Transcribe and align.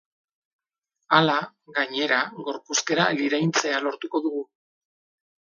Hala, 1.17 1.35
gainera, 1.75 2.19
gorpuzkera 2.49 3.07
liraintzea 3.21 3.85
lortuko 3.89 4.23
dugu. 4.29 4.43